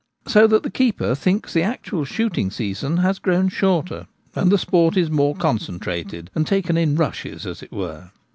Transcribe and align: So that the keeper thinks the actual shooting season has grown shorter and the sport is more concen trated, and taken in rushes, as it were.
So 0.25 0.47
that 0.47 0.63
the 0.63 0.71
keeper 0.71 1.13
thinks 1.13 1.53
the 1.53 1.61
actual 1.61 2.05
shooting 2.05 2.49
season 2.49 2.97
has 3.05 3.19
grown 3.19 3.49
shorter 3.49 4.07
and 4.33 4.51
the 4.51 4.57
sport 4.57 4.97
is 4.97 5.11
more 5.11 5.35
concen 5.35 5.77
trated, 5.79 6.29
and 6.33 6.47
taken 6.47 6.75
in 6.75 6.95
rushes, 6.95 7.45
as 7.45 7.61
it 7.61 7.71
were. 7.71 8.09